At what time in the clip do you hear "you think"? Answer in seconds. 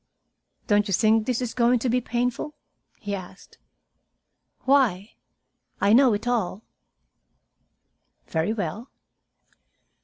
0.87-1.27